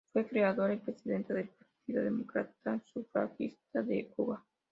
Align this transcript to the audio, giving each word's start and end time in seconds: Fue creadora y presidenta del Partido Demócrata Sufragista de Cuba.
Fue 0.11 0.25
creadora 0.25 0.73
y 0.73 0.79
presidenta 0.79 1.31
del 1.35 1.49
Partido 1.49 2.01
Demócrata 2.03 2.81
Sufragista 2.91 3.83
de 3.83 4.07
Cuba. 4.15 4.43